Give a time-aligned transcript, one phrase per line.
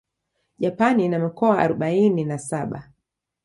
[0.59, 2.91] Japan ina mikoa arubaini na saba.